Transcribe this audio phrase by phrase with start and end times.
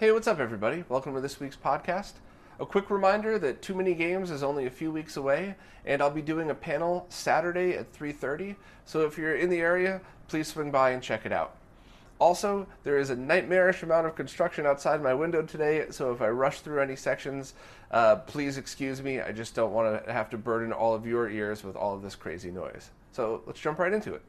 [0.00, 0.84] Hey, what's up, everybody?
[0.88, 2.12] Welcome to this week's podcast.
[2.60, 6.08] A quick reminder that Too Many Games is only a few weeks away, and I'll
[6.08, 8.54] be doing a panel Saturday at 3:30.
[8.84, 11.56] So if you're in the area, please swing by and check it out.
[12.20, 16.28] Also, there is a nightmarish amount of construction outside my window today, so if I
[16.28, 17.54] rush through any sections,
[17.90, 19.20] uh, please excuse me.
[19.20, 22.02] I just don't want to have to burden all of your ears with all of
[22.02, 22.90] this crazy noise.
[23.10, 24.22] So let's jump right into it.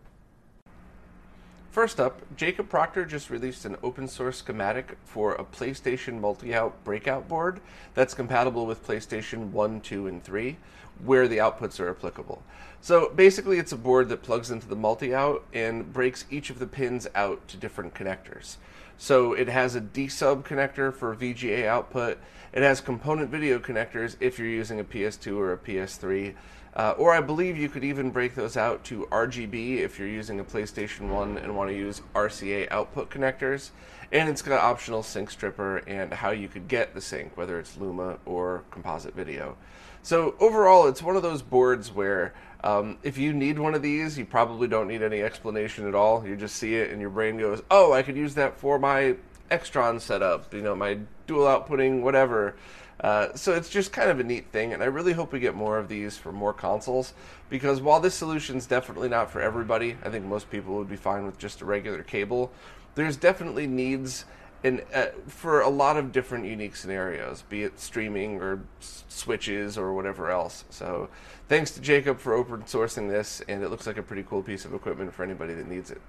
[1.71, 6.83] First up, Jacob Proctor just released an open source schematic for a PlayStation multi out
[6.83, 7.61] breakout board
[7.93, 10.57] that's compatible with PlayStation 1, 2, and 3,
[11.05, 12.41] where the outputs are applicable.
[12.81, 16.57] So basically, it's a board that plugs into the multi out and breaks each of
[16.57, 18.55] the pins out to different connectors.
[18.97, 22.17] So it has a D sub connector for VGA output,
[22.51, 26.33] it has component video connectors if you're using a PS2 or a PS3.
[26.79, 30.39] Uh, or I believe you could even break those out to RGB if you're using
[30.39, 33.71] a PlayStation 1 and want to use RCA output connectors.
[34.13, 37.75] And it's got optional sync stripper and how you could get the sync, whether it's
[37.75, 39.57] Luma or composite video.
[40.03, 44.17] So overall, it's one of those boards where um, if you need one of these,
[44.17, 46.25] you probably don't need any explanation at all.
[46.25, 49.17] You just see it and your brain goes, oh, I could use that for my
[49.51, 52.55] Extron setup, you know, my dual outputting, whatever.
[53.01, 55.55] Uh, so it's just kind of a neat thing, and I really hope we get
[55.55, 57.13] more of these for more consoles.
[57.49, 60.97] Because while this solution is definitely not for everybody, I think most people would be
[60.97, 62.51] fine with just a regular cable.
[62.95, 64.25] There's definitely needs
[64.63, 69.77] in uh, for a lot of different unique scenarios, be it streaming or s- switches
[69.77, 70.65] or whatever else.
[70.69, 71.07] So,
[71.47, 74.65] thanks to Jacob for open sourcing this, and it looks like a pretty cool piece
[74.65, 76.01] of equipment for anybody that needs it.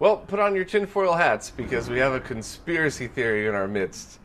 [0.00, 4.18] Well, put on your tinfoil hats because we have a conspiracy theory in our midst.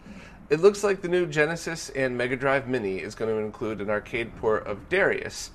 [0.53, 3.89] It looks like the new Genesis and Mega Drive Mini is going to include an
[3.89, 5.49] arcade port of Darius.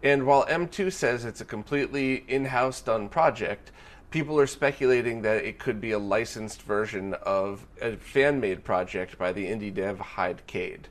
[0.00, 3.72] And while M2 says it's a completely in house done project,
[4.12, 9.18] people are speculating that it could be a licensed version of a fan made project
[9.18, 10.84] by the indie dev Hidecade.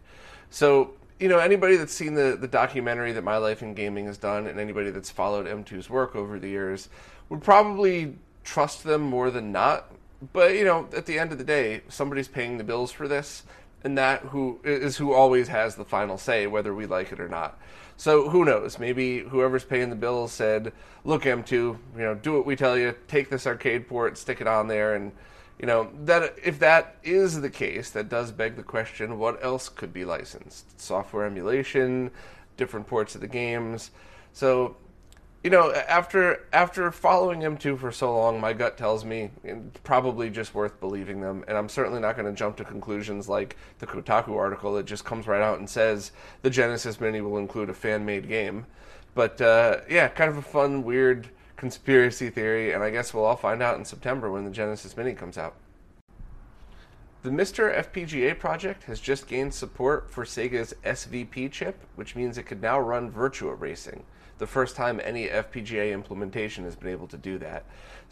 [0.50, 4.18] So, you know, anybody that's seen the, the documentary that My Life in Gaming has
[4.18, 6.90] done and anybody that's followed M2's work over the years
[7.30, 9.90] would probably trust them more than not
[10.32, 13.44] but you know, at the end of the day, somebody's paying the bills for this,
[13.84, 17.28] and that who is who always has the final say, whether we like it or
[17.28, 17.60] not.
[17.98, 18.80] So who knows?
[18.80, 20.72] Maybe whoever's paying the bills said,
[21.04, 22.96] "Look, M2, you know, do what we tell you.
[23.08, 25.12] Take this arcade port, stick it on there, and."
[25.60, 29.70] You know that if that is the case, that does beg the question: What else
[29.70, 30.82] could be licensed?
[30.82, 32.12] Software emulation,
[32.58, 33.92] different ports of the games.
[34.34, 34.76] So
[35.44, 40.30] you know, after after following M2 for so long, my gut tells me it's probably
[40.30, 43.86] just worth believing them, and I'm certainly not going to jump to conclusions like the
[43.86, 47.74] Kotaku article that just comes right out and says the Genesis Mini will include a
[47.74, 48.66] fan-made game.
[49.16, 51.28] But uh, yeah, kind of a fun, weird
[51.58, 55.14] conspiracy theory, and I guess we'll all find out in September when the Genesis Mini
[55.14, 55.56] comes out.
[57.24, 62.44] The MiSTer FPGA project has just gained support for Sega's SVP chip, which means it
[62.44, 64.04] could now run Virtua Racing
[64.44, 67.64] the first time any FPGA implementation has been able to do that.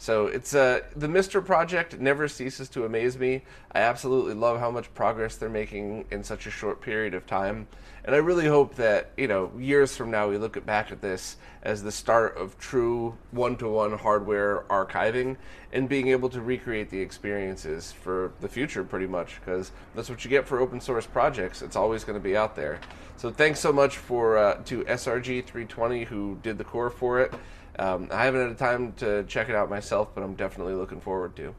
[0.02, 3.42] So it's uh, the MiSTer project never ceases to amaze me.
[3.70, 7.68] I absolutely love how much progress they're making in such a short period of time,
[8.04, 11.36] and I really hope that you know years from now we look back at this
[11.62, 15.36] as the start of true one-to-one hardware archiving
[15.72, 20.24] and being able to recreate the experiences for the future, pretty much because that's what
[20.24, 21.62] you get for open source projects.
[21.62, 22.80] It's always going to be out there.
[23.18, 27.32] So thanks so much for uh, to SRG 320 who did the core for it.
[27.78, 31.36] Um, I haven't had time to check it out myself, but I'm definitely looking forward
[31.36, 31.54] to.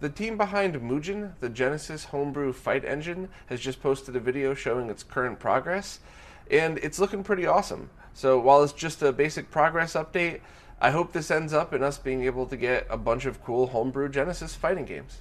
[0.00, 4.90] The team behind Mugen, the Genesis homebrew fight engine, has just posted a video showing
[4.90, 6.00] its current progress,
[6.50, 7.88] and it's looking pretty awesome.
[8.12, 10.40] So while it's just a basic progress update,
[10.80, 13.68] I hope this ends up in us being able to get a bunch of cool
[13.68, 15.20] homebrew Genesis fighting games.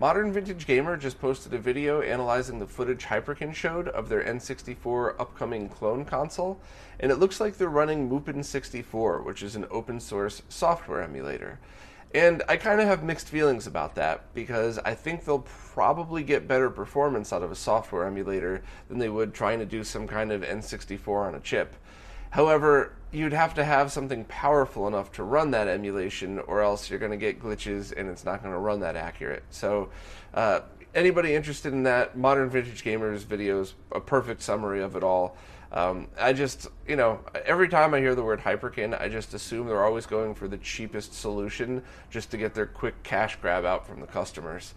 [0.00, 5.20] Modern Vintage Gamer just posted a video analyzing the footage Hyperkin showed of their N64
[5.20, 6.58] upcoming clone console,
[6.98, 11.58] and it looks like they're running Mupen 64, which is an open source software emulator.
[12.14, 15.40] And I kind of have mixed feelings about that because I think they'll
[15.74, 19.84] probably get better performance out of a software emulator than they would trying to do
[19.84, 21.76] some kind of N64 on a chip.
[22.30, 26.98] However, you'd have to have something powerful enough to run that emulation, or else you're
[26.98, 29.42] going to get glitches and it's not going to run that accurate.
[29.50, 29.90] So,
[30.34, 30.60] uh,
[30.94, 35.36] anybody interested in that, Modern Vintage Gamers video is a perfect summary of it all.
[35.72, 39.68] Um, I just, you know, every time I hear the word Hyperkin, I just assume
[39.68, 43.86] they're always going for the cheapest solution just to get their quick cash grab out
[43.86, 44.74] from the customers.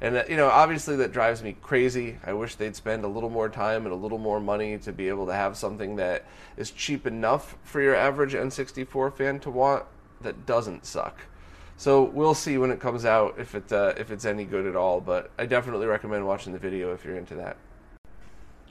[0.00, 2.18] And, uh, you know, obviously that drives me crazy.
[2.24, 5.08] I wish they'd spend a little more time and a little more money to be
[5.08, 6.26] able to have something that
[6.56, 9.84] is cheap enough for your average N64 fan to want
[10.20, 11.20] that doesn't suck.
[11.78, 14.76] So we'll see when it comes out if it uh, if it's any good at
[14.76, 15.00] all.
[15.00, 17.56] But I definitely recommend watching the video if you're into that.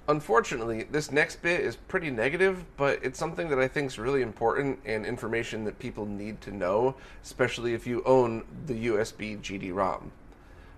[0.08, 4.22] Unfortunately, this next bit is pretty negative, but it's something that I think is really
[4.22, 10.12] important and information that people need to know, especially if you own the USB GD-ROM.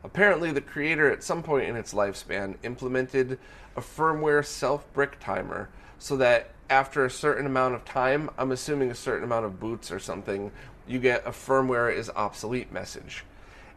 [0.03, 3.39] Apparently, the creator at some point in its lifespan implemented
[3.75, 8.91] a firmware self brick timer so that after a certain amount of time, I'm assuming
[8.91, 10.51] a certain amount of boots or something,
[10.87, 13.23] you get a firmware is obsolete message.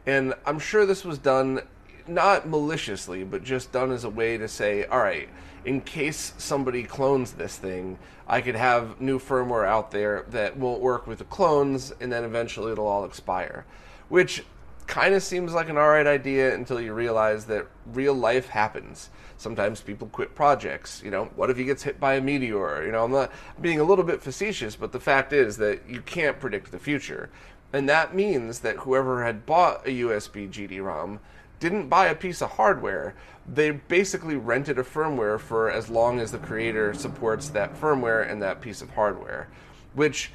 [0.07, 1.63] And I'm sure this was done
[2.07, 5.29] not maliciously, but just done as a way to say, all right,
[5.65, 10.81] in case somebody clones this thing, I could have new firmware out there that won't
[10.81, 13.65] work with the clones, and then eventually it'll all expire.
[14.09, 14.45] Which
[14.91, 19.09] kind of seems like an alright idea until you realize that real life happens.
[19.39, 21.01] Sometimes people quit projects.
[21.05, 22.85] You know, what if he gets hit by a meteor?
[22.85, 26.03] You know, I'm not being a little bit facetious, but the fact is that you
[26.03, 27.31] can't predict the future.
[27.73, 31.21] And that means that whoever had bought a USB GD ROM
[31.61, 33.15] didn't buy a piece of hardware.
[33.47, 38.43] They basically rented a firmware for as long as the creator supports that firmware and
[38.43, 39.47] that piece of hardware.
[39.95, 40.33] Which,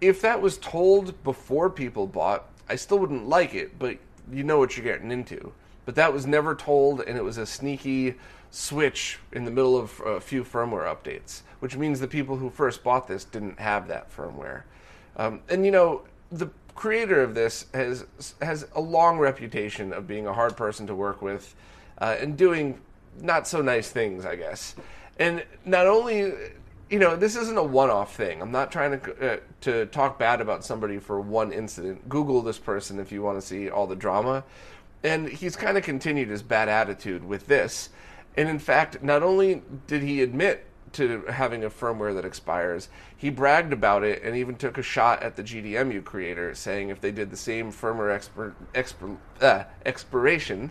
[0.00, 3.98] if that was told before people bought, I still wouldn't like it, but
[4.30, 5.52] you know what you're getting into.
[5.86, 8.14] But that was never told, and it was a sneaky
[8.50, 12.82] switch in the middle of a few firmware updates, which means the people who first
[12.82, 14.62] bought this didn't have that firmware.
[15.16, 18.06] Um, and you know, the creator of this has
[18.40, 21.54] has a long reputation of being a hard person to work with
[21.98, 22.80] uh, and doing
[23.20, 24.74] not so nice things, I guess.
[25.18, 26.32] And not only,
[26.90, 28.40] you know, this isn't a one-off thing.
[28.40, 32.08] I'm not trying to uh, to talk bad about somebody for one incident.
[32.08, 34.44] Google this person if you want to see all the drama.
[35.02, 37.90] And he's kind of continued his bad attitude with this.
[38.36, 42.88] And in fact, not only did he admit to having a firmware that expires.
[43.16, 47.00] He bragged about it and even took a shot at the GDEMU creator, saying if
[47.00, 50.70] they did the same firmware expir- expir- uh, expiration,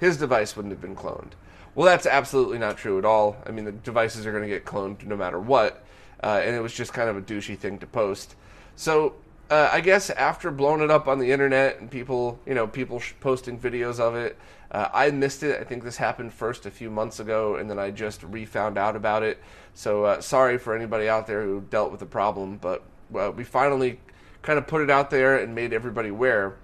[0.00, 1.32] his device wouldn't have been cloned.
[1.74, 3.36] Well, that's absolutely not true at all.
[3.46, 5.84] I mean, the devices are going to get cloned no matter what,
[6.22, 8.36] uh, and it was just kind of a douchey thing to post.
[8.76, 9.14] So
[9.50, 13.00] uh, I guess after blowing it up on the internet and people, you know, people
[13.00, 14.38] sh- posting videos of it,
[14.70, 15.60] uh, I missed it.
[15.60, 18.96] I think this happened first a few months ago, and then I just re-found out
[18.96, 19.38] about it.
[19.74, 24.00] So uh, sorry for anybody out there who dealt with the problem, but we finally
[24.42, 26.56] kind of put it out there and made everybody aware.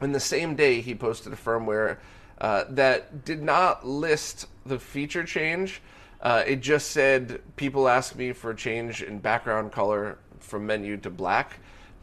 [0.00, 1.98] And the same day, he posted a firmware
[2.40, 5.82] uh, that did not list the feature change.
[6.20, 10.96] Uh, it just said people ask me for a change in background color from menu
[10.96, 11.58] to black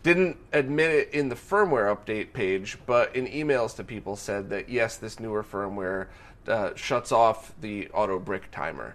[0.05, 4.69] didn't admit it in the firmware update page, but in emails to people said that
[4.69, 6.09] yes, this newer firmware
[6.47, 8.93] uh, shuts off the auto brick timer.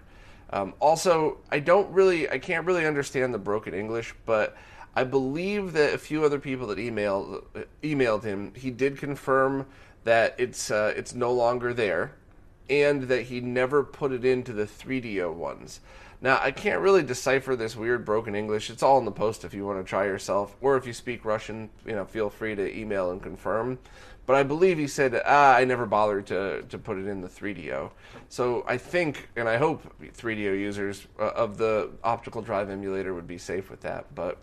[0.51, 4.55] Um, also, I don't really, I can't really understand the broken English, but
[4.95, 7.43] I believe that a few other people that emailed
[7.83, 9.65] emailed him, he did confirm
[10.03, 12.13] that it's uh, it's no longer there,
[12.69, 15.81] and that he never put it into the 3DO ones.
[16.23, 18.69] Now, I can't really decipher this weird broken English.
[18.69, 21.25] It's all in the post if you want to try yourself, or if you speak
[21.25, 23.79] Russian, you know, feel free to email and confirm.
[24.27, 27.27] But I believe he said, ah, I never bothered to, to put it in the
[27.27, 27.89] 3DO.
[28.29, 33.27] So I think, and I hope 3DO users uh, of the optical drive emulator would
[33.27, 34.13] be safe with that.
[34.13, 34.37] But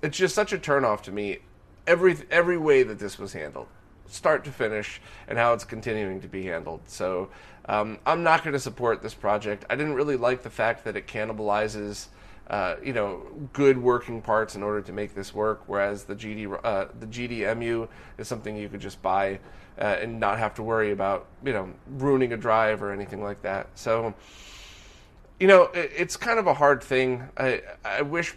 [0.00, 1.40] it's just such a turnoff to me,
[1.86, 3.68] every every way that this was handled
[4.14, 6.80] start to finish and how it's continuing to be handled.
[6.86, 7.30] So
[7.66, 9.64] um, I'm not going to support this project.
[9.70, 12.08] I didn't really like the fact that it cannibalizes.
[12.48, 15.62] Uh, you know, good working parts in order to make this work.
[15.68, 17.86] Whereas the GD, uh, the GDEMU
[18.18, 19.38] is something you could just buy
[19.78, 23.42] uh, and not have to worry about, you know, ruining a drive or anything like
[23.42, 23.68] that.
[23.76, 24.14] So,
[25.38, 27.28] you know, it, it's kind of a hard thing.
[27.36, 28.34] I I wish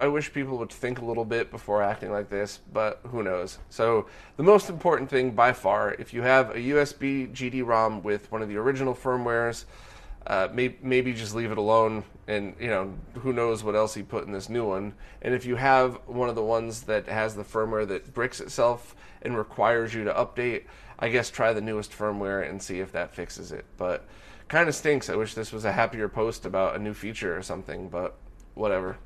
[0.00, 3.58] I wish people would think a little bit before acting like this, but who knows?
[3.70, 8.30] So, the most important thing by far, if you have a USB GD ROM with
[8.32, 9.66] one of the original firmwares,
[10.26, 14.02] uh, may, maybe just leave it alone and you know who knows what else he
[14.02, 14.94] put in this new one.
[15.22, 18.96] And if you have one of the ones that has the firmware that bricks itself
[19.22, 20.64] and requires you to update
[20.98, 23.64] i guess try the newest firmware and see if that fixes it.
[23.76, 24.06] But
[24.48, 25.10] kind of stinks.
[25.10, 28.16] I wish this was a happier post about a new feature or something but
[28.54, 28.96] whatever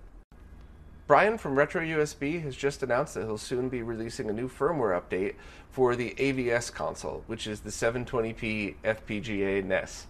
[1.09, 5.01] Brian from Retro USB has just announced that he'll soon be releasing a new firmware
[5.01, 5.37] update
[5.71, 10.07] for the AVS console, which is the 720p FPGA NES.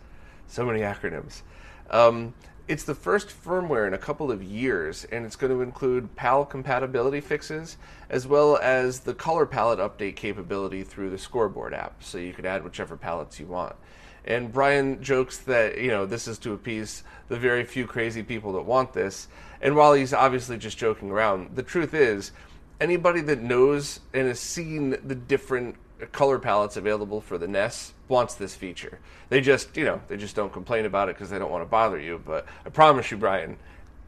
[0.48, 1.42] So many acronyms.
[1.88, 2.34] Um,
[2.66, 6.44] it's the first firmware in a couple of years, and it's going to include PAL
[6.46, 7.76] compatibility fixes
[8.10, 12.44] as well as the color palette update capability through the scoreboard app, so you can
[12.44, 13.76] add whichever palettes you want.
[14.24, 18.52] And Brian jokes that, you know, this is to appease the very few crazy people
[18.54, 19.28] that want this.
[19.60, 22.32] And while he's obviously just joking around, the truth is,
[22.80, 25.76] anybody that knows and has seen the different
[26.12, 28.98] color palettes available for the NES wants this feature.
[29.28, 31.68] They just, you know, they just don't complain about it because they don't want to
[31.68, 32.20] bother you.
[32.24, 33.56] But I promise you, Brian,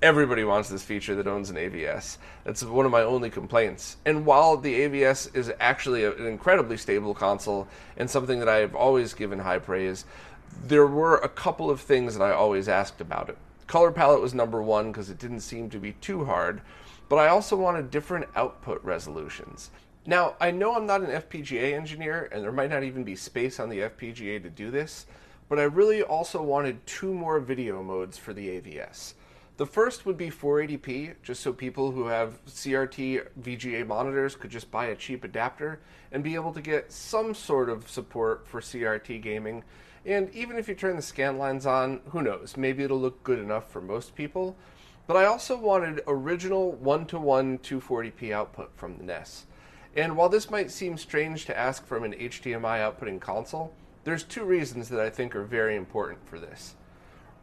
[0.02, 2.16] everybody wants this feature that owns an AVS.
[2.45, 3.99] That's one of my only complaints.
[4.07, 8.75] And while the AVS is actually an incredibly stable console and something that I have
[8.75, 10.07] always given high praise,
[10.64, 13.37] there were a couple of things that I always asked about it.
[13.66, 16.62] Color palette was number one because it didn't seem to be too hard,
[17.09, 19.71] but I also wanted different output resolutions.
[20.07, 23.61] Now, I know I'm not an FPGA engineer, and there might not even be space
[23.61, 25.07] on the FPGA to do this,
[25.49, 29.14] but I really also wanted two more video modes for the AVS.
[29.61, 34.71] The first would be 480p, just so people who have CRT VGA monitors could just
[34.71, 35.81] buy a cheap adapter
[36.12, 39.62] and be able to get some sort of support for CRT gaming.
[40.07, 43.38] And even if you turn the scan lines on, who knows, maybe it'll look good
[43.38, 44.57] enough for most people.
[45.07, 49.45] But I also wanted original 1 to 1 240p output from the NES.
[49.95, 53.75] And while this might seem strange to ask from an HDMI outputting console,
[54.05, 56.76] there's two reasons that I think are very important for this.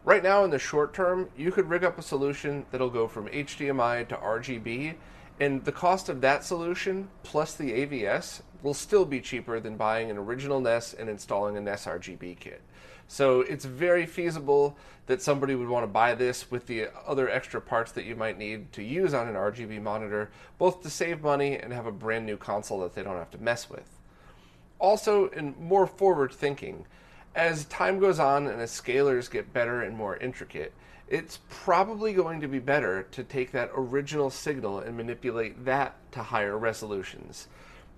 [0.07, 3.27] Right now, in the short term, you could rig up a solution that'll go from
[3.27, 4.95] HDMI to RGB,
[5.41, 10.09] and the cost of that solution plus the AVS will still be cheaper than buying
[10.09, 12.61] an original NES and installing a NES RGB kit.
[13.09, 17.59] So it's very feasible that somebody would want to buy this with the other extra
[17.59, 21.57] parts that you might need to use on an RGB monitor, both to save money
[21.57, 23.89] and have a brand new console that they don't have to mess with.
[24.79, 26.85] Also, in more forward thinking,
[27.37, 30.73] as time goes on and as scalers get better and more intricate,
[31.07, 36.23] it's probably going to be better to take that original signal and manipulate that to
[36.23, 37.47] higher resolutions.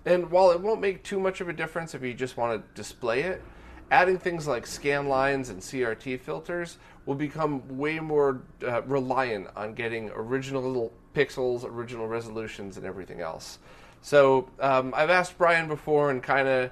[0.04, 2.74] And while it won't make too much of a difference if you just want to
[2.74, 3.42] display it,
[3.90, 9.72] adding things like scan lines and CRT filters will become way more uh, reliant on
[9.72, 13.58] getting original pixels, original resolutions, and everything else.
[14.02, 16.70] So um, I've asked Brian before, and kind of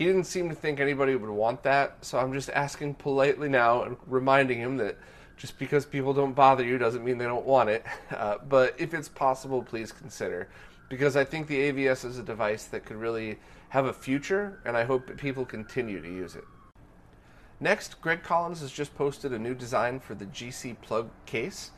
[0.00, 2.02] he didn't seem to think anybody would want that.
[2.02, 4.96] So I'm just asking politely now and reminding him that
[5.36, 7.84] just because people don't bother you doesn't mean they don't want it.
[8.10, 10.48] Uh, but if it's possible, please consider.
[10.88, 13.38] Because I think the AVS is a device that could really
[13.68, 16.44] have a future, and I hope that people continue to use it.
[17.60, 21.70] Next, Greg Collins has just posted a new design for the GC plug case.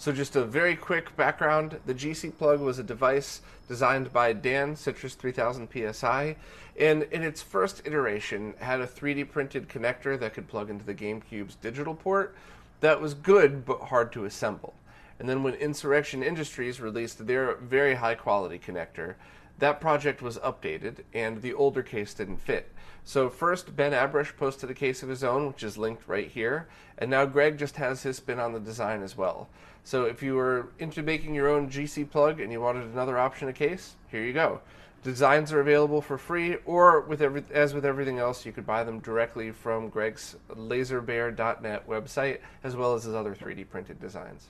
[0.00, 4.74] So, just a very quick background the GC plug was a device designed by Dan
[4.74, 6.36] Citrus 3000 PSI,
[6.78, 10.94] and in its first iteration had a 3D printed connector that could plug into the
[10.94, 12.34] GameCube's digital port
[12.80, 14.72] that was good but hard to assemble.
[15.18, 19.16] And then when Insurrection Industries released their very high quality connector,
[19.58, 22.72] that project was updated and the older case didn't fit.
[23.04, 26.68] So first, Ben Abrish posted a case of his own, which is linked right here,
[26.98, 29.48] and now Greg just has his spin on the design as well.
[29.84, 33.48] So if you were into making your own GC plug and you wanted another option
[33.48, 34.60] of case, here you go.
[35.02, 38.84] Designs are available for free, or with every, as with everything else, you could buy
[38.84, 44.48] them directly from Greg's laserbear.net website, as well as his other 3D printed designs.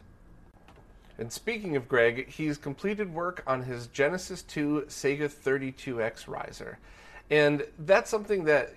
[1.19, 6.79] And speaking of Greg, he's completed work on his Genesis 2 Sega 32X riser.
[7.31, 8.75] And that's something that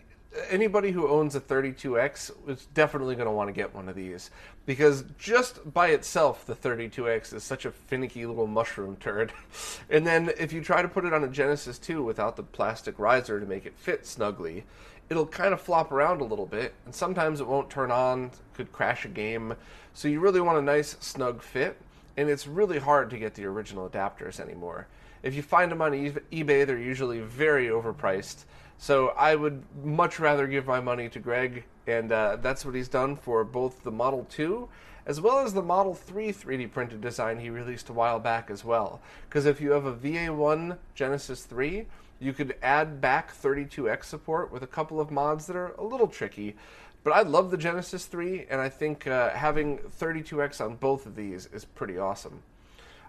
[0.50, 4.32] anybody who owns a 32X is definitely going to want to get one of these
[4.66, 9.32] because just by itself the 32X is such a finicky little mushroom turd.
[9.90, 12.98] And then if you try to put it on a Genesis 2 without the plastic
[12.98, 14.64] riser to make it fit snugly,
[15.10, 18.72] it'll kind of flop around a little bit and sometimes it won't turn on, could
[18.72, 19.56] crash a game.
[19.94, 21.78] So you really want a nice snug fit
[22.18, 24.88] and it's really hard to get the original adapters anymore.
[25.22, 28.46] If you find them on eBay, they're usually very overpriced.
[28.78, 32.90] So I would much rather give my money to Greg, and uh, that's what he's
[32.90, 34.68] done for both the Model 2
[35.06, 38.64] as well as the Model 3 3D printed design he released a while back as
[38.64, 39.02] well.
[39.28, 41.86] Because if you have a VA1 Genesis 3,
[42.20, 46.08] You could add back 32X support with a couple of mods that are a little
[46.08, 46.56] tricky,
[47.04, 51.16] but I love the Genesis 3, and I think uh, having 32X on both of
[51.16, 52.44] these is pretty awesome.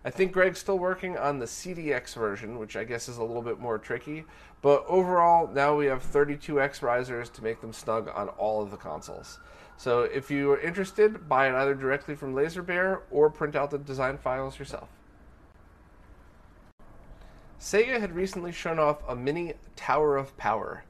[0.04, 3.40] I think Greg's still working on the CDX version, which I guess is a little
[3.42, 4.24] bit more tricky.
[4.60, 8.76] But overall, now we have 32X risers to make them snug on all of the
[8.76, 9.38] consoles.
[9.76, 13.70] So if you are interested, buy it either directly from Laser Bear or print out
[13.70, 14.88] the design files yourself.
[17.58, 20.84] Sega had recently shown off a mini Tower of Power.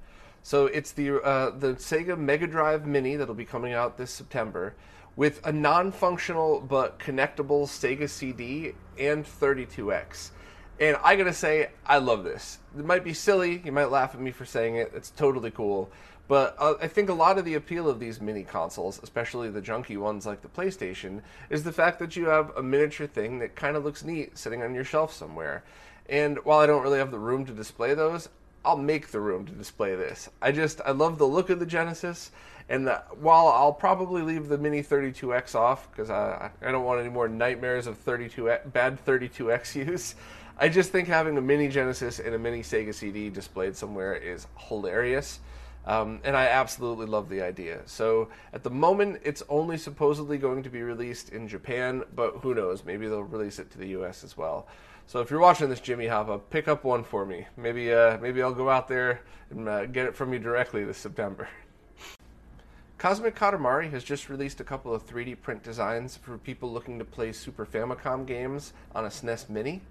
[0.45, 4.75] So it's the uh, the Sega Mega Drive Mini that'll be coming out this September
[5.17, 10.33] with a non-functional but connectable Sega CD and 32X.
[10.79, 12.59] And I gotta say, I love this.
[12.79, 15.91] It might be silly, you might laugh at me for saying it, it's totally cool.
[16.29, 19.63] But uh, I think a lot of the appeal of these mini consoles, especially the
[19.63, 23.57] junky ones like the PlayStation, is the fact that you have a miniature thing that
[23.57, 25.65] kind of looks neat sitting on your shelf somewhere.
[26.07, 28.29] And while I don't really have the room to display those,
[28.65, 30.29] I'll make the room to display this.
[30.41, 32.31] I just I love the look of the Genesis,
[32.69, 37.01] and the, while I'll probably leave the Mini 32X off because I I don't want
[37.01, 40.15] any more nightmares of 32 bad 32X use.
[40.57, 44.47] I just think having a mini Genesis and a mini Sega CD displayed somewhere is
[44.69, 45.41] hilarious.
[45.87, 47.83] Um, and I absolutely love the idea.
[47.87, 52.55] So at the moment, it's only supposedly going to be released in Japan, but who
[52.55, 52.85] knows?
[52.85, 54.25] Maybe they'll release it to the U.S.
[54.25, 54.67] as well.
[55.07, 57.47] So if you're watching this, Jimmy Hoppa, pick up one for me.
[57.57, 59.21] Maybe uh, maybe I'll go out there
[59.51, 61.49] and uh, get it from you directly this September.
[62.99, 67.05] Cosmic Katamari has just released a couple of 3D print designs for people looking to
[67.05, 69.83] play Super Famicom games on a SNES Mini.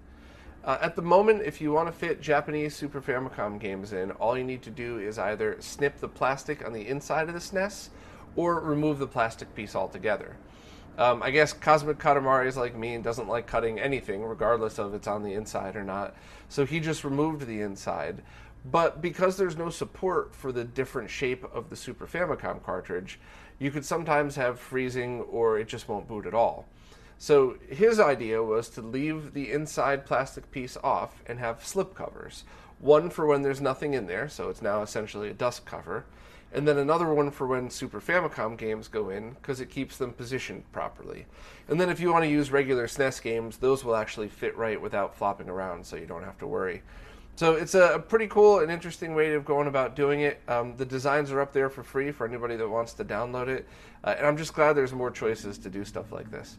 [0.64, 4.36] Uh, at the moment, if you want to fit Japanese Super Famicom games in, all
[4.36, 7.90] you need to do is either snip the plastic on the inside of the SNES
[8.34, 10.36] or remove the plastic piece altogether.
[10.96, 14.94] Um, I guess Cosmic Katamari is like me and doesn't like cutting anything, regardless of
[14.94, 16.14] it's on the inside or not.
[16.48, 18.22] So he just removed the inside.
[18.64, 23.18] But because there's no support for the different shape of the Super Famicom cartridge,
[23.58, 26.66] you could sometimes have freezing or it just won't boot at all.
[27.18, 32.44] So his idea was to leave the inside plastic piece off and have slip covers.
[32.78, 36.04] One for when there's nothing in there, so it's now essentially a dust cover
[36.54, 40.12] and then another one for when Super Famicom games go in because it keeps them
[40.12, 41.26] positioned properly.
[41.68, 44.80] And then if you want to use regular SNES games, those will actually fit right
[44.80, 46.82] without flopping around, so you don't have to worry.
[47.36, 50.40] So it's a, pretty cool and interesting way of going about doing it.
[50.46, 53.66] Um, the designs are up there for free for anybody that wants to download it,
[54.04, 56.58] uh, and I'm just glad there's more choices to do stuff like this.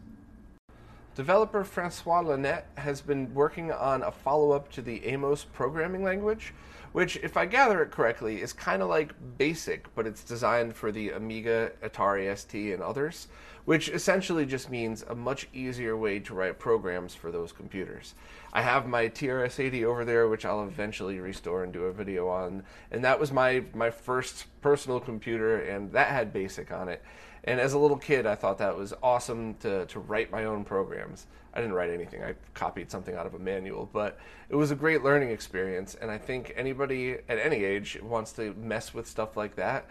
[1.16, 6.54] Developer Francois Lionet has been working on a follow up to the Amos programming language,
[6.96, 10.94] which, if I gather it correctly, is kind of like BASIC, but it's designed for
[10.94, 13.28] the Amiga, Atari ST, and others,
[13.66, 18.16] which essentially just means a much easier way to write programs for those computers.
[18.54, 22.30] I have my TRS 80 over there, which I'll eventually restore and do a video
[22.30, 27.04] on, and that was my, my first personal computer, and that had BASIC on it.
[27.46, 30.66] And as a little kid, I thought that was awesome to, to write my own
[30.66, 31.28] programs.
[31.54, 34.76] I didn't write anything, I copied something out of a manual, but it was a
[34.76, 35.96] great learning experience.
[35.96, 39.88] And I think anybody at any age wants to mess with stuff like that.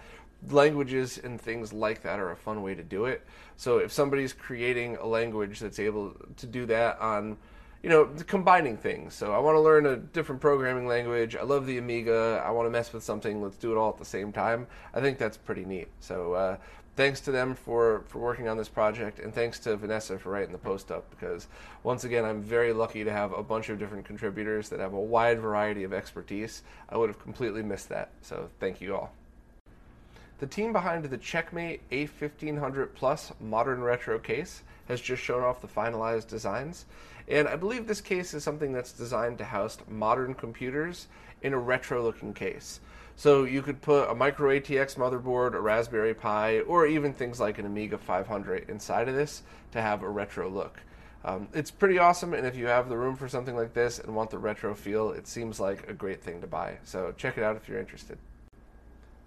[0.51, 3.25] Languages and things like that are a fun way to do it.
[3.57, 7.39] So if somebody's creating a language that's able to do that on
[7.85, 9.13] you know, combining things.
[9.13, 11.37] So I want to learn a different programming language.
[11.37, 12.43] I love the Amiga.
[12.43, 13.43] I want to mess with something.
[13.43, 14.67] Let's do it all at the same time.
[14.95, 15.89] I think that's pretty neat.
[16.01, 16.57] So uh,
[16.97, 20.53] thanks to them for, for working on this project, and thanks to Vanessa for writing
[20.53, 21.49] the post up because,
[21.83, 25.01] once again, I'm very lucky to have a bunch of different contributors that have a
[25.01, 26.63] wide variety of expertise.
[26.89, 29.13] I would have completely missed that, so thank you all.
[30.39, 35.69] The team behind the Checkmate A1500 Plus modern retro case has just shown off the
[35.69, 36.85] finalized designs,
[37.29, 41.07] and I believe this case is something that's designed to house modern computers
[41.43, 42.81] in a retro looking case.
[43.17, 47.59] So you could put a micro ATX motherboard, a Raspberry Pi, or even things like
[47.59, 50.81] an Amiga 500 inside of this to have a retro look.
[51.25, 54.15] Um, it's pretty awesome, and if you have the room for something like this and
[54.15, 56.77] want the retro feel, it seems like a great thing to buy.
[56.85, 58.19] So check it out if you're interested.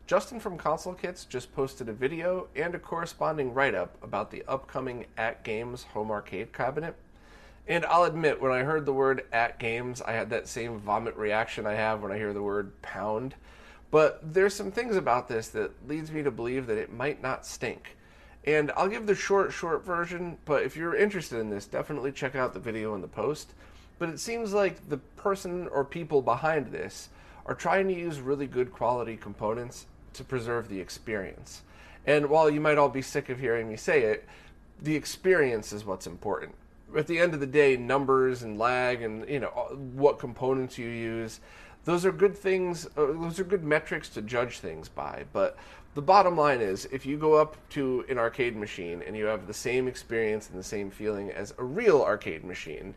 [0.06, 4.44] Justin from Console Kits just posted a video and a corresponding write up about the
[4.48, 6.96] upcoming AtGames home arcade cabinet.
[7.68, 11.66] And I'll admit, when I heard the word AtGames, I had that same vomit reaction
[11.66, 13.36] I have when I hear the word pound.
[13.90, 17.46] But there's some things about this that leads me to believe that it might not
[17.46, 17.96] stink.
[18.44, 22.36] And I'll give the short, short version, but if you're interested in this, definitely check
[22.36, 23.54] out the video in the post.
[24.00, 27.10] But it seems like the person or people behind this
[27.46, 31.62] are trying to use really good quality components to preserve the experience.
[32.06, 34.26] And while you might all be sick of hearing me say it,
[34.82, 36.56] the experience is what's important.
[36.96, 39.50] At the end of the day, numbers and lag and you know
[39.94, 41.42] what components you use,
[41.88, 42.86] those are good things.
[42.98, 45.24] Uh, those are good metrics to judge things by.
[45.32, 45.58] But
[45.96, 49.48] the bottom line is, if you go up to an arcade machine and you have
[49.48, 52.94] the same experience and the same feeling as a real arcade machine,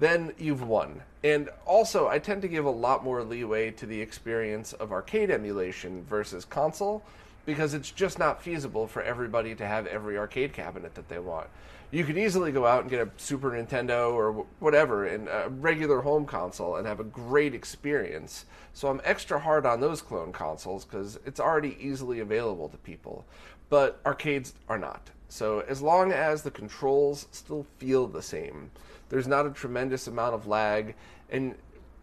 [0.00, 1.02] then you've won.
[1.22, 5.30] And also, I tend to give a lot more leeway to the experience of arcade
[5.30, 7.04] emulation versus console
[7.44, 11.48] because it's just not feasible for everybody to have every arcade cabinet that they want.
[11.90, 16.00] You could easily go out and get a Super Nintendo or whatever and a regular
[16.00, 18.46] home console and have a great experience.
[18.72, 23.26] So I'm extra hard on those clone consoles because it's already easily available to people.
[23.68, 25.10] But arcades are not.
[25.28, 28.70] So as long as the controls still feel the same,
[29.10, 30.94] there's not a tremendous amount of lag,
[31.28, 31.54] and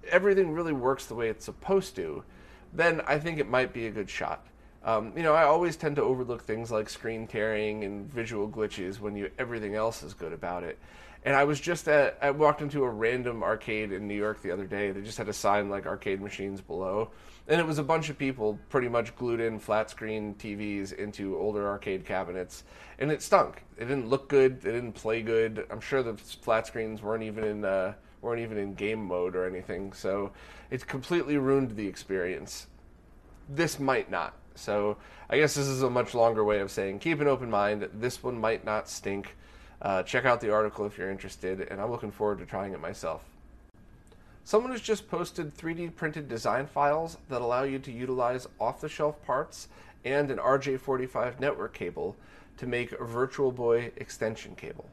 [0.10, 2.24] everything really works the way it's supposed to,
[2.74, 4.46] then I think it might be a good shot.
[4.84, 9.00] Um, you know, I always tend to overlook things like screen tearing and visual glitches
[9.00, 10.78] when you everything else is good about it.
[11.28, 14.50] And I was just at I walked into a random arcade in New York the
[14.50, 14.92] other day.
[14.92, 17.12] They just had a sign like arcade machines below,
[17.50, 21.38] and it was a bunch of people pretty much glued in flat screen TVs into
[21.38, 22.64] older arcade cabinets,
[23.00, 23.62] and it stunk.
[23.78, 24.54] It didn't look good.
[24.64, 25.68] It didn't play good.
[25.70, 29.46] I'm sure the flat screens weren't even in uh, weren't even in game mode or
[29.46, 29.92] anything.
[29.92, 30.32] So
[30.72, 32.68] it completely ruined the experience.
[33.50, 34.34] This might not.
[34.56, 34.96] So
[35.30, 37.90] I guess this is a much longer way of saying keep an open mind.
[37.94, 39.36] This one might not stink.
[39.82, 42.82] Uh, check out the article if you're interested, and I'm looking forward to trying it
[42.82, 43.24] myself.
[44.44, 48.90] Someone has just posted 3D printed design files that allow you to utilize off the
[48.90, 49.68] shelf parts
[50.06, 52.16] and an RJ45 network cable
[52.58, 54.90] to make a Virtual Boy extension cable.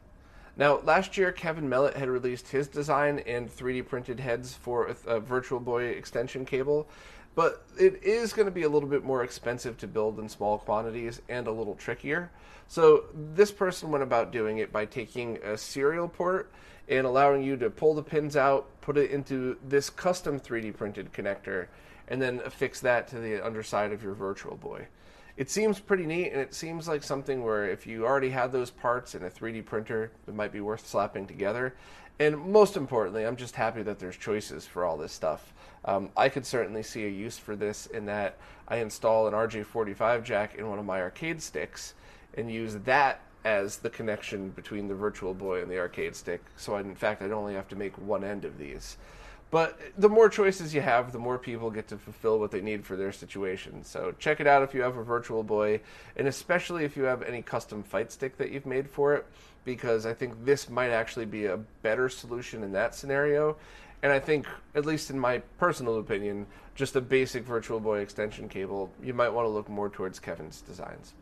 [0.57, 5.17] Now, last year, Kevin Mellott had released his design and 3D printed heads for a,
[5.17, 6.87] a Virtual Boy extension cable,
[7.35, 10.59] but it is going to be a little bit more expensive to build in small
[10.59, 12.31] quantities and a little trickier.
[12.69, 16.51] So this person went about doing it by taking a serial port
[16.89, 21.13] and allowing you to pull the pins out, put it into this custom 3D printed
[21.13, 21.67] connector,
[22.09, 24.87] and then affix that to the underside of your Virtual Boy.
[25.37, 28.71] It seems pretty neat, and it seems like something where if you already had those
[28.71, 31.75] parts in a 3D printer, it might be worth slapping together.
[32.21, 35.53] And most importantly, I'm just happy that there's choices for all this stuff.
[35.85, 40.25] Um, I could certainly see a use for this in that I install an RJ45
[40.25, 41.95] jack in one of my arcade sticks
[42.35, 46.43] and use that as the connection between the Virtual Boy and the arcade stick.
[46.57, 48.97] So, in fact, I'd only have to make one end of these.
[49.51, 52.85] But the more choices you have, the more people get to fulfill what they need
[52.85, 53.85] for their situation.
[53.85, 55.81] So check it out if you have a Virtual Boy,
[56.17, 59.27] and especially if you have any custom fight stick that you've made for it,
[59.65, 63.57] because I think this might actually be a better solution in that scenario.
[64.03, 68.49] And I think, at least in my personal opinion, just a basic Virtual Boy extension
[68.49, 71.15] cable, you might want to look more towards Kevin's designs.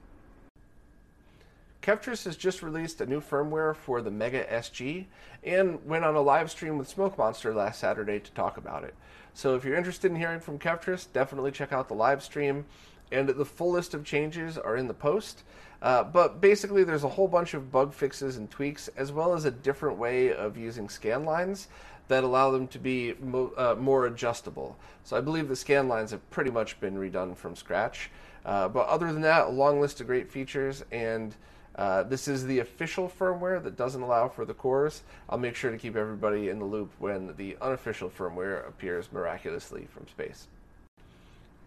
[1.83, 5.07] Kevtris has just released a new firmware for the Mega SG
[5.43, 8.95] and went on a live stream with Smoke Monster last Saturday to talk about it.
[9.35, 12.67] So if you're interested in hearing from Kevtris, definitely check out the live stream.
[13.13, 15.45] And the full list of changes are in the post.
[15.83, 19.45] Uh, but basically, there's a whole bunch of bug fixes and tweaks, as well as
[19.45, 21.69] a different way of using scan lines
[22.09, 24.77] that allow them to be mo- uh, more adjustable.
[25.05, 28.11] So I believe the scan lines have pretty much been redone from scratch.
[28.45, 31.35] Uh, but other than that, a long list of great features, and
[31.77, 35.03] uh, this is the official firmware that doesn't allow for the cores.
[35.29, 39.87] I'll make sure to keep everybody in the loop when the unofficial firmware appears miraculously
[39.91, 40.49] from space.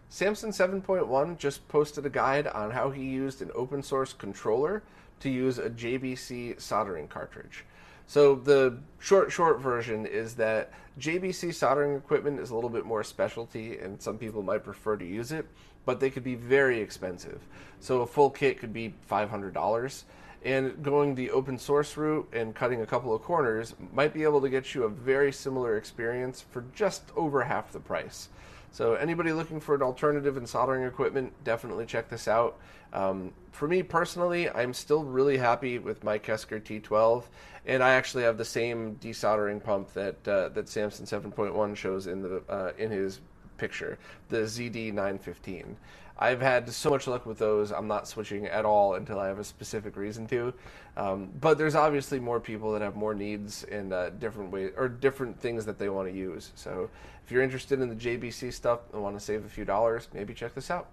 [0.08, 4.82] Samson 7.1 just posted a guide on how he used an open source controller
[5.20, 7.64] to use a JBC soldering cartridge.
[8.06, 13.02] So the short short version is that JBC soldering equipment is a little bit more
[13.02, 15.46] specialty and some people might prefer to use it,
[15.84, 17.40] but they could be very expensive.
[17.80, 20.04] So a full kit could be $500
[20.44, 24.40] and going the open source route and cutting a couple of corners might be able
[24.40, 28.28] to get you a very similar experience for just over half the price.
[28.72, 32.58] So anybody looking for an alternative in soldering equipment, definitely check this out.
[32.92, 37.24] Um, for me personally, I'm still really happy with my KSGER T12,
[37.66, 42.22] and I actually have the same desoldering pump that uh, that Samson 7.1 shows in
[42.22, 43.20] the uh, in his
[43.56, 43.98] picture,
[44.28, 45.74] the ZD915.
[46.18, 47.72] I've had so much luck with those.
[47.72, 50.54] I'm not switching at all until I have a specific reason to.
[50.96, 54.88] Um, but there's obviously more people that have more needs and uh, different ways or
[54.88, 56.52] different things that they want to use.
[56.54, 56.88] So
[57.24, 60.32] if you're interested in the JBC stuff and want to save a few dollars, maybe
[60.32, 60.88] check this out.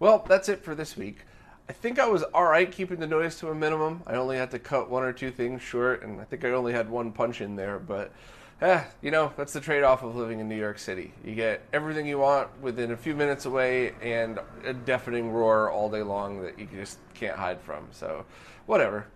[0.00, 1.20] Well, that's it for this week.
[1.66, 4.02] I think I was all right keeping the noise to a minimum.
[4.06, 6.74] I only had to cut one or two things short, and I think I only
[6.74, 8.12] had one punch in there, but
[8.60, 11.12] eh, you know, that's the trade off of living in New York City.
[11.24, 15.90] You get everything you want within a few minutes away and a deafening roar all
[15.90, 17.86] day long that you just can't hide from.
[17.92, 18.24] So,
[18.66, 19.06] whatever.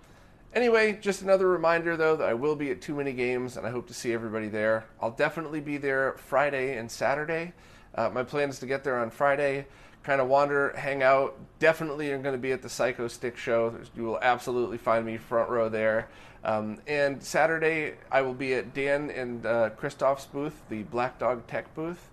[0.54, 3.70] Anyway, just another reminder though that I will be at Too Many Games and I
[3.70, 4.86] hope to see everybody there.
[5.00, 7.52] I'll definitely be there Friday and Saturday.
[7.94, 9.66] Uh, my plan is to get there on Friday,
[10.08, 11.36] kind of wander, hang out.
[11.58, 13.78] Definitely am going to be at the Psychostick show.
[13.94, 16.08] You will absolutely find me front row there.
[16.44, 21.46] Um, and Saturday, I will be at Dan and uh, Christoph's booth, the Black Dog
[21.46, 22.08] Tech booth.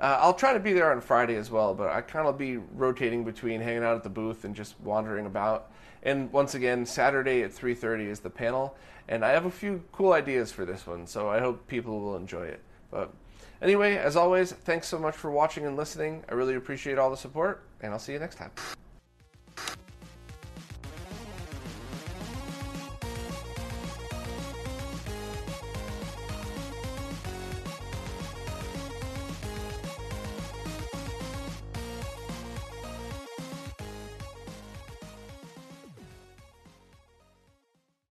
[0.00, 2.56] Uh, I'll try to be there on Friday as well, but I kind of be
[2.56, 5.70] rotating between hanging out at the booth and just wandering about.
[6.02, 8.74] And once again, Saturday at 3:30 is the panel,
[9.06, 12.16] and I have a few cool ideas for this one, so I hope people will
[12.16, 12.60] enjoy it.
[12.90, 13.12] But
[13.62, 16.24] anyway, as always, thanks so much for watching and listening.
[16.28, 18.50] I really appreciate all the support, and I'll see you next time.